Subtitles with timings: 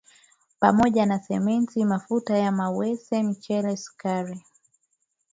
[0.59, 4.41] pamoja na Simenti, mafuta ya mawese, mchele, sukari